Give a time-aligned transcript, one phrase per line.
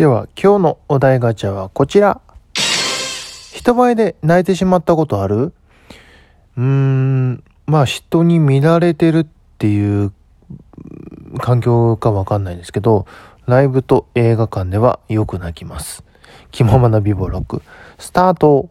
[0.00, 2.22] では今日のお題ガチャはこちら。
[3.52, 5.52] 人前で泣いてしまったことある？
[6.56, 9.26] うーん、まあ人に見られてるっ
[9.58, 10.14] ていう
[11.38, 13.04] 環境かわかんないですけど、
[13.44, 16.02] ライブと映画館ではよく泣きます。
[16.50, 17.60] 気ままな美貌録、
[17.98, 18.70] スタート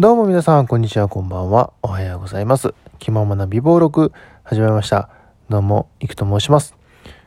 [0.00, 1.72] どうも皆さん、こんにちは、こんばんは。
[1.82, 2.72] おはようございます。
[3.00, 4.12] 気ままな美貌録、
[4.44, 5.08] 始めました。
[5.48, 6.76] どうも、いくと申します。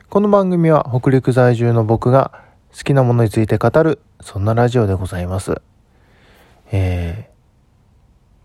[0.08, 2.32] この番組は北陸在住の僕が
[2.74, 5.60] 好きなものについて語る、そんなラジオでございます。
[6.70, 7.32] えー、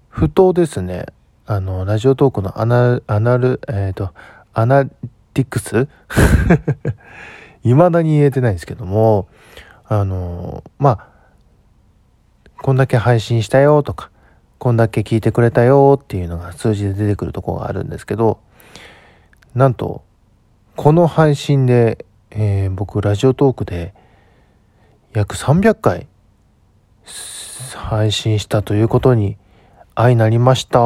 [0.09, 1.05] ふとですね、
[1.45, 4.14] あの、ラジオトークのアナ、アナル、えっ、ー、と、
[4.53, 5.88] アナティクス？
[7.64, 9.30] 未だに言えてないんですけども、
[9.86, 11.08] あの、まあ、
[12.62, 14.12] こんだけ配信したよとか、
[14.59, 18.39] こんだけ聞いてくれたよっていうのが数字で出てくるとこがあるんですけど、
[19.53, 20.03] なんと、
[20.75, 23.94] この配信で、えー、僕、ラジオトークで
[25.14, 26.08] 約300回
[27.75, 29.38] 配信したということに
[29.95, 30.80] 相なりました。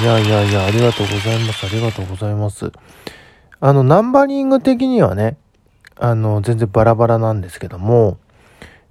[0.00, 1.66] いやいやいや、ありがとうございます。
[1.66, 2.72] ありがとうございます。
[3.60, 5.36] あの、ナンバリング的にはね、
[5.96, 8.18] あの、全然バラバラなんですけども、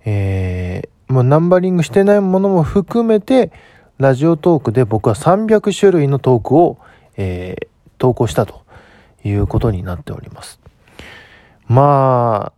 [0.05, 3.52] えー、もうナンバリングしてないものも含めて、
[3.98, 6.80] ラジオトークで僕は300種類のトークを、
[7.17, 7.67] えー、
[7.98, 8.64] 投稿したと
[9.23, 10.59] いうことになっております。
[11.67, 12.54] ま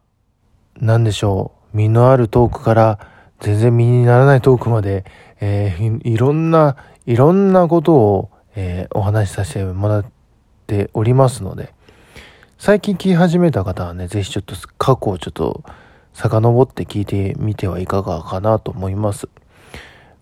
[0.79, 1.77] あ、なんでしょう。
[1.77, 2.99] 身のあるトークから
[3.39, 5.05] 全然身にならないトークまで、
[5.41, 10.05] えー、いろんな、いろんなことを、えー、お話しさせてもらっ
[10.67, 11.73] ておりますので、
[12.57, 15.63] 最近聞き始めた方はね、ぜひちょっと過去をちょっと
[16.13, 19.29] 遡って聞いてみてはいかがかなと思います。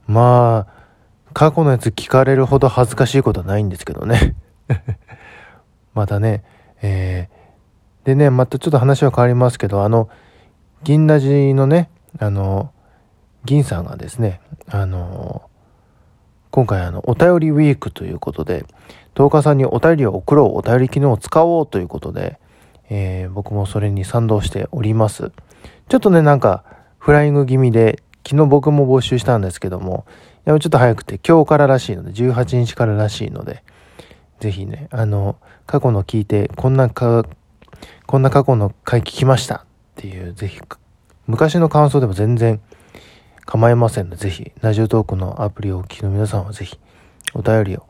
[0.08, 0.82] まあ、
[1.34, 4.36] 過去のやつ聞かれるほど恥ずかしいことはないんですけどね。
[5.94, 6.44] またね、
[6.82, 10.10] えー、でね、またちょっと話は変わりますけど、あの、
[10.84, 12.72] 銀ラジのね、あの、
[13.46, 15.44] 銀さんがですね、あの、
[16.52, 18.66] 今回あの、お便りウィークということで、
[19.16, 22.40] 10日さんにお便りを送ろう、お便り機能を使おうということで、
[22.90, 25.32] えー、僕もそれに賛同しております。
[25.92, 26.64] ちょっとね、なんか、
[27.00, 30.06] フライング気味で、昨日僕も募集したんですけども、
[30.46, 33.62] やちょっと早くて、今日かららしいので、18日かららしいので、
[34.40, 35.36] ぜひね、あの、
[35.66, 37.26] 過去の聞いて、こんなか、
[38.08, 39.64] こんな過去の回聞きましたっ
[39.96, 40.62] ていう、ぜひ、
[41.28, 42.62] 昔の感想でも全然
[43.46, 46.80] 構いませんので、ぜひ、ラジオトークのアプリをお聞きの皆さんはぜひ、
[47.34, 47.86] お便りを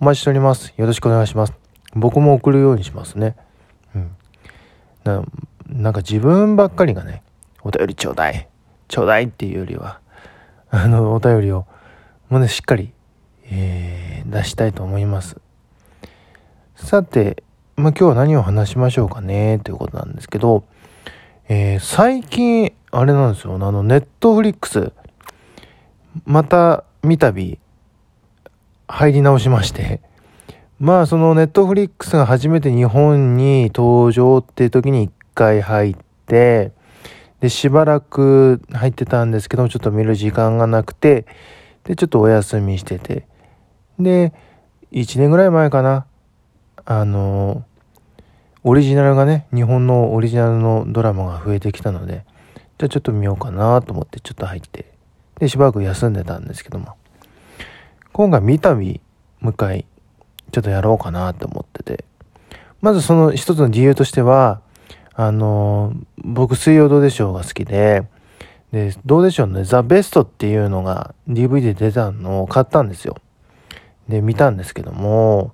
[0.00, 0.74] お待ちしております。
[0.76, 1.52] よろしくお願いします。
[1.94, 3.36] 僕も送るようにしますね。
[3.94, 4.10] うん。
[5.04, 5.22] な
[5.68, 7.22] なんか自分ばっかりがね、
[7.64, 8.46] お便りちょうだい、
[8.88, 9.98] ちょうだいっていうよりは、
[10.70, 11.66] あの、お便りを、
[12.28, 12.92] もうね、しっかり、
[13.50, 15.38] えー、出したいと思います。
[16.76, 17.42] さて、
[17.76, 20.64] まあ、今日は何を話しましょうかね、ということなんですけど、
[21.48, 24.92] えー、最近、あれなんですよ、あの、ネットフリックス、
[26.26, 27.58] また、見たび、
[28.88, 30.00] 入り直しまして、
[30.78, 35.96] まあ、そのネットフリックスが初めて日本に登場っていう時に一回入っ
[36.26, 36.72] て、
[37.44, 41.26] で、しばらく入ってたんですけども、ちょっと見る時間がなくて、
[41.84, 43.26] で、ちょっとお休みしてて。
[43.98, 44.32] で、
[44.92, 46.06] 1年ぐらい前かな。
[46.86, 47.66] あの、
[48.62, 52.24] オリジナルがね、日本のオリジナルのドラマが増えてきたので、
[52.78, 54.94] じゃあちょっと見ようかなと思ってちょっと入って、
[55.38, 56.94] で、しばらく休んでたんですけども、
[58.14, 59.02] 今回見たび、
[59.40, 59.84] もう一回、
[60.50, 62.06] ちょっとやろうかなと思ってて、
[62.80, 64.62] まずその一つの理由としては、
[65.16, 68.02] あの、僕、水曜どうでしょうが好きで、
[68.72, 73.16] で、どうでしょうね、ザ・ベストっていうのが DVD で出たのを買ったんですよ。
[74.08, 75.52] で、見たんですけども、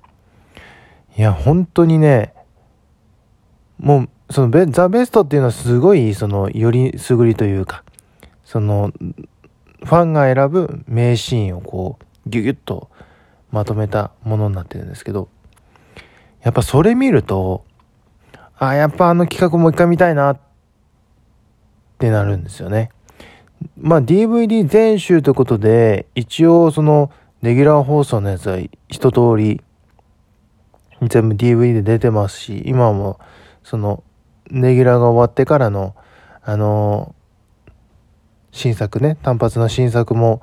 [1.18, 2.32] いや、本当にね、
[3.78, 7.84] もう、そのベ、ザ・ベストっていうのはすごい、その、よりすぐりというか、
[8.44, 8.92] その、
[9.84, 12.88] ファンが選ぶ名シーンをこう、ギュギュッと
[13.50, 15.28] まとめたものになってるんですけど、
[16.42, 17.64] やっぱそれ見ると、
[18.60, 20.38] あ、やっぱあの企画もう一回見たいなっ
[21.98, 22.90] てなるんですよね。
[23.78, 27.10] まあ DVD 全集ということで、一応その
[27.40, 28.58] レギュラー放送のやつは
[28.88, 29.62] 一通り
[31.08, 33.18] 全部 DVD で出てますし、今も
[33.64, 34.04] その
[34.50, 35.94] レギュラーが終わってからの
[36.42, 37.14] あの
[38.52, 40.42] 新作ね、単発の新作も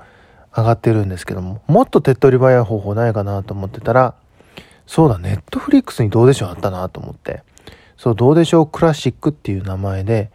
[0.56, 4.16] 上がってるんですけども、もっと手っ取り早い方法ないかなと思ってたら、
[4.88, 7.44] そうだ、ネットフリックスにどうでしょうあったなと思って。
[7.98, 8.68] そう、どうでしょう？
[8.68, 10.32] クラシックっていう名前で、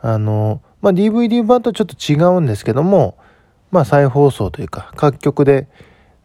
[0.00, 3.18] あの、まあ、DVD 版とちょっと違うんですけども、
[3.70, 5.68] まあ、再放送というか、各局で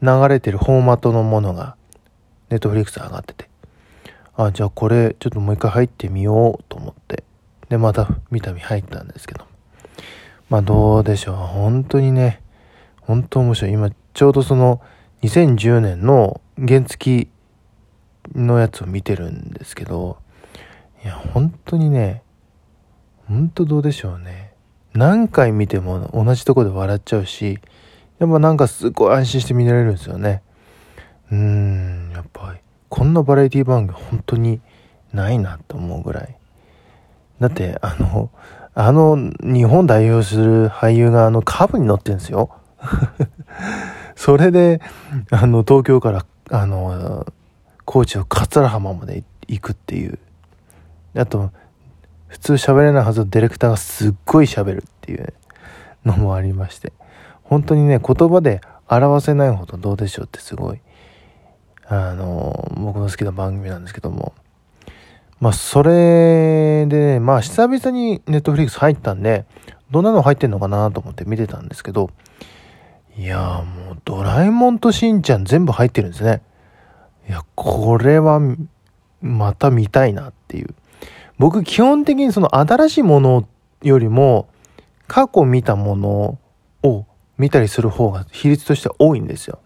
[0.02, 1.76] 流れてるフォーマットのものが、
[2.50, 3.50] ネットフリックス上がってて、
[4.36, 7.24] あ、じゃあこれ、ちょっともう一回入ってみようと思って、
[7.70, 9.46] で、また見た目入ったんですけど、
[10.50, 11.36] まあどうでしょう？
[11.36, 12.42] 本当にね、
[13.02, 13.72] 本当面白い。
[13.72, 14.82] 今、ちょうどその、
[15.24, 17.28] 2010年の原付
[18.36, 20.18] のやつを見てるんですけど、
[21.04, 22.24] いや、本当にね、
[23.28, 24.54] 本当どうでしょうね。
[24.94, 27.60] 何回見ても同じとこで笑っちゃうし、
[28.20, 30.44] やっぱなんかすごい安心して見られるんですよね。
[31.32, 32.60] うーん、やっぱり、
[32.90, 34.62] こんなバラエティ番組本当に
[35.12, 36.38] ないなと思うぐらい。
[37.40, 38.30] だって、あの、
[38.76, 42.50] あの、日本代表する俳優があの、カブに乗ってるんですよ。
[44.16, 44.80] それで、
[45.32, 47.26] あの、東京から、あの、
[47.84, 50.20] 高知の桂浜まで行くっていう。
[51.16, 51.52] あと、
[52.28, 55.34] 普通喋れないはずのディレクターがすっごい喋るっていう
[56.04, 56.94] のもありまして。
[57.44, 60.80] 本当にね、言葉で表せないほどどうでしょうってすごい、
[61.88, 64.34] あの、僕の好きな番組なんですけども。
[65.40, 69.46] まあ、それで、ねまあ、久々にネットフリックス入ったんで、
[69.92, 72.10] どんなの入ってんのかなと思って見てたんですけど、
[73.18, 76.42] いやもう、ドラえもんとしんちゃん全部入ってるんですね。
[77.28, 78.40] いや、これは、
[79.22, 80.74] また見たいなっていう。
[81.44, 83.46] 僕、基本的にその新しいもの
[83.82, 84.48] よりも、
[85.08, 86.40] 過去見たもの
[86.84, 87.06] を
[87.38, 89.60] 見たりする方が比率としては多いんですよ。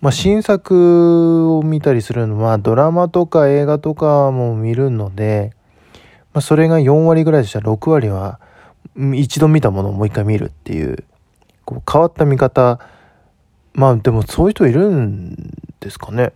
[0.00, 5.52] まあ、新作を見たりするのは、ドラマとか映画とかも見るので、
[6.34, 8.40] まあ、それが4割ぐらいでしたら6割は、
[9.14, 11.04] 一度見たものをもう一回見るっていう、
[11.66, 12.80] こう変わった見方、
[13.74, 16.32] まあでもそういう人いるんですかね。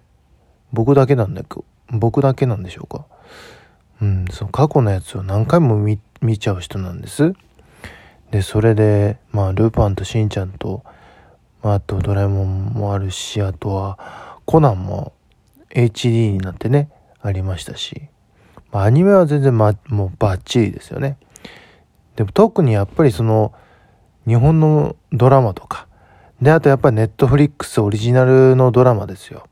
[0.73, 3.07] 僕だけなんだけど、僕だけなんでしょうか。
[4.05, 5.99] うん、その過去のやつを何回も見
[6.39, 7.33] ちゃう人なんです。
[8.31, 10.85] で、それで、まあ、ルパンとしんちゃんと、
[11.63, 13.99] まあ、あとドラえもんもあるし、あとは
[14.45, 15.15] コナンも
[15.71, 16.91] HD になってね、
[17.23, 18.03] ありましたし、
[18.73, 21.17] まあ、アニメは全然、ま、もうバッチリですよね。
[22.17, 23.55] でも特にやっぱりその、
[24.27, 25.87] 日本のドラマとか、
[26.43, 29.49] で、あとやっぱりネットフリックスオリジナルのドラマですよ。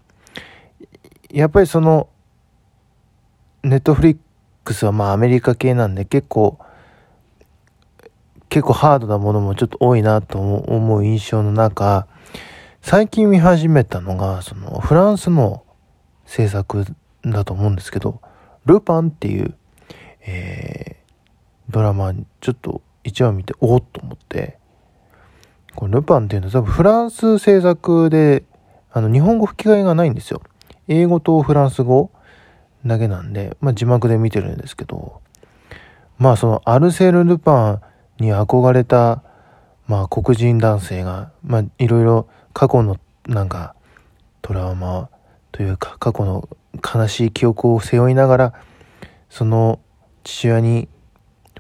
[1.31, 2.11] やっぱりその、
[3.63, 4.17] ネットフリッ
[4.65, 6.59] クスはまあアメリカ系なんで結構、
[8.49, 12.07] 結構ハードなものもちょっと多いなと思う印象の中、
[12.81, 15.65] 最近見始めたのが、そのフランスの
[16.27, 16.85] 制作
[17.23, 18.21] だと思うんですけど、
[18.67, 19.55] ルパンっていう、
[20.27, 24.59] えー、ドラマちょっと一話見て、おおっと思って、
[25.75, 28.45] これルパンっていうのは多分フランス制作で、
[28.93, 30.43] あの、日本語吹き替えがないんですよ。
[30.89, 32.11] 英語とフランス語
[32.87, 35.21] だけなんで、まあ字幕で見てるんですけど、
[36.19, 37.83] まあそのアルセール・ルパン
[38.23, 39.23] に憧れた、
[39.87, 43.75] まあ、黒人男性が、まあ、いろいろ過去のなんか
[44.41, 45.09] トラウマ
[45.51, 46.49] というか過去の
[46.83, 48.55] 悲しい記憶を背負いながら
[49.29, 49.81] その
[50.25, 50.89] 父親に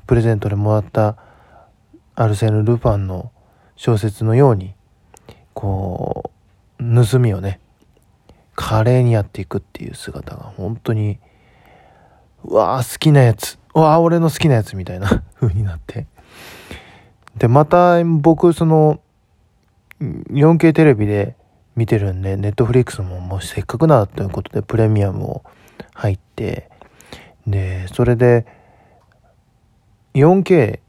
[0.06, 1.16] プレゼントでもらった
[2.14, 3.32] アルセーヌ・ルパンの
[3.76, 4.74] 小説のように
[5.54, 6.30] こ
[6.78, 7.60] う盗みをね
[8.54, 11.18] 華麗にやっていくっていう姿が本当に
[12.44, 16.06] うわー好きなやつうわー俺の好きなやつみたいな 風になって
[17.36, 19.00] で、また僕、その、
[20.00, 21.36] 4K テレビで
[21.76, 25.42] 見てるんで、ネットフリックスももうせっかくならということでプレミアムを
[25.94, 26.70] 入って、
[27.46, 28.46] で、それで、
[30.14, 30.80] 4K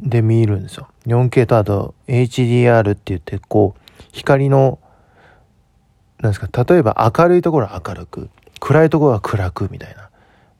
[0.00, 0.88] で見るんですよ。
[1.06, 3.80] 4K とあと HDR って言って、こう、
[4.12, 4.78] 光の、
[6.24, 10.10] なんですか、例えば明るいところは明るく、暗いところは暗くみたいな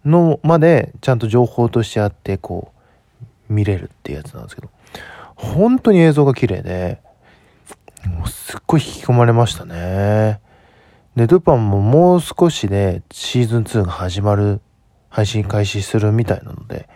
[0.04, 2.72] のまでちゃんと情報としてあって、こ
[3.48, 4.68] う、見れるっていうやつなんですけど。
[5.36, 7.00] 本当に映像が綺麗で、
[8.06, 10.40] もうすっごい引き込まれましたね。
[11.16, 14.60] で、ルパンももう少しでシーズン2が始まる、
[15.08, 16.88] 配信開始するみたいなので、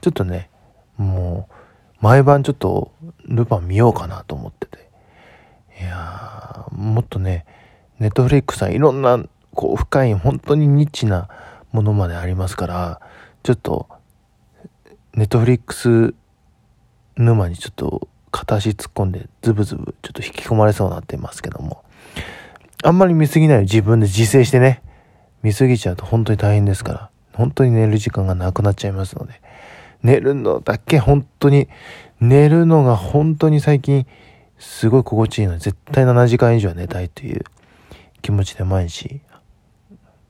[0.00, 0.50] ちょっとね、
[0.96, 1.54] もう、
[2.00, 2.92] 毎晩ちょっと
[3.24, 4.90] ルパン見ようかなと思ってて。
[5.80, 7.46] いやー、もっとね、
[8.00, 9.22] ネットフリックスはいろんな、
[9.54, 11.28] こう、深い、本当にニッチな
[11.70, 13.00] ものまでありますから、
[13.42, 13.88] ちょっと、
[15.14, 16.14] ネットフリックス
[17.16, 21.84] 沼にちょっと片足突っ込んでズブズブちょっと引き込まれそうになってますけども。
[22.82, 24.82] あんまり見すぎないよ自分で自制してね、
[25.42, 29.42] 見すぎちゃうと本当に大変ですから、本当に寝る時間がなくなっちゃいますので、
[30.02, 31.68] 寝るのだけ本当に、
[32.20, 34.06] 寝るのが本当に最近
[34.58, 37.44] すごい心地いいので、絶対7時間以上は寝たいという
[38.20, 39.20] 気持ちで毎日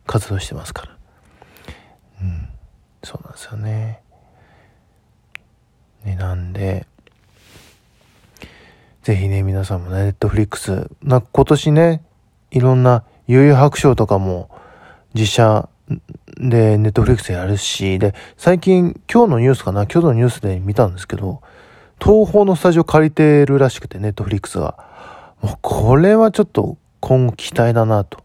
[0.07, 0.97] 活動してますから。
[2.23, 2.49] うん、
[3.03, 4.01] そうなんですよね。
[6.05, 6.87] ね、なんで、
[9.03, 12.03] ぜひね、皆さんもね、ネットフリックス、な、今年ね、
[12.51, 14.51] いろんな、悠々白書とかも、
[15.15, 15.69] 実写
[16.37, 21.43] で、ネットフリックスやるし、で、最近、今日のニュースかな今日のニュースで見たんですけど、
[22.01, 24.79] 東宝のスタジオ借りてるらしくて、ネットフリックスが。
[25.43, 28.23] もう、これはちょっと、今後期待だなと、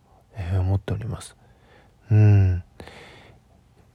[0.60, 1.36] 思っております。
[2.12, 2.63] うん。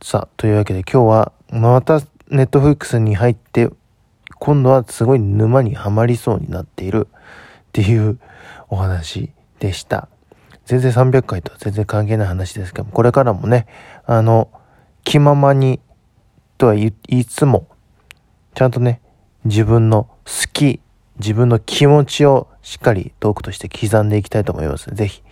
[0.02, 3.70] さあ、というわけで今日は、また、ネットフリックスに入って、
[4.38, 8.18] 今度はすごい沼にはまりそうになっているっていう
[8.68, 10.08] お話でした。
[10.64, 13.66] 全然300回とは全然関係ない話ですけども、これからもね、
[14.06, 14.48] あの、
[15.04, 15.80] 気ままに
[16.58, 17.66] とは言いつも、
[18.54, 19.00] ちゃんとね、
[19.44, 20.80] 自分の好き、
[21.20, 24.90] 自分の気持ちをしっかりトークとして刻んでいきたいと思います。
[24.90, 25.22] ぜひ、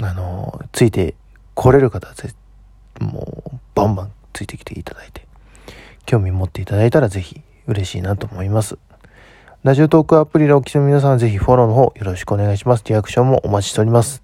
[0.00, 1.14] あの、ついて
[1.54, 2.34] 来れる方はぜ、
[3.00, 5.26] もう、バンバンついてきていただいて、
[6.04, 8.78] 興味持っていただいたらぜひ嬉しいなと思います。
[9.64, 12.84] ラジオトークアプリのお聞きの皆さんぜひフォローの方よろしくお願いします。
[12.86, 14.22] リアクションもお待ちしております。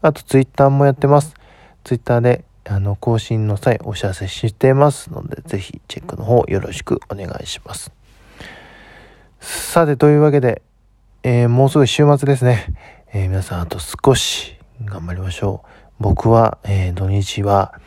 [0.00, 1.34] あとツイッターもやってます。
[1.82, 7.92] ツイッターであの更新の際お知らせしてますのでぜひチェックの方よろしくお願いします。
[9.44, 10.62] さてというわけで、
[11.22, 12.66] えー、もうすぐ週末ですね。
[13.12, 15.68] えー、皆さんあと少し頑張りましょう。
[16.00, 17.78] 僕は、えー、土日は、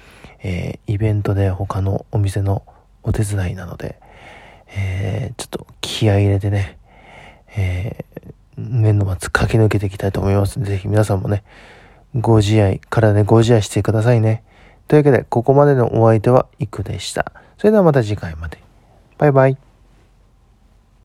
[0.43, 2.61] えイベントで他のお店の
[3.01, 3.99] お手伝いなので、
[4.67, 6.77] えー、ちょっと気合い入れてね、
[7.57, 11.43] えー、年度末駆け抜けていきたいと思いますのでぜひ皆さんもね、
[12.13, 14.43] ご自愛、体でご自愛してくださいね。
[14.87, 17.31] というわけで、ここまでのお相手はイクでした。
[17.57, 18.59] それではまた次回まで。
[19.17, 19.66] バイバイ。